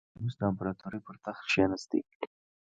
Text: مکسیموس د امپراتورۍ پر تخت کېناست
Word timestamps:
مکسیموس 0.07 0.35
د 0.39 0.41
امپراتورۍ 0.51 0.99
پر 1.05 1.15
تخت 1.25 1.43
کېناست 1.51 1.91